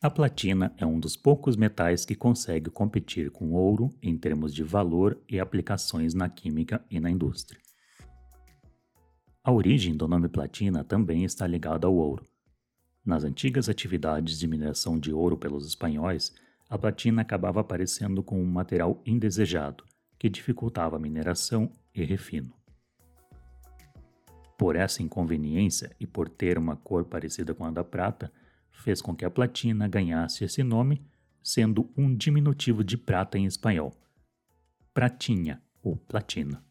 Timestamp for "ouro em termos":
3.52-4.54